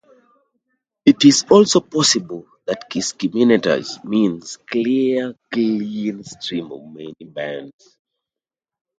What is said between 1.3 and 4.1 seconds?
also possible that "Kiskiminetas"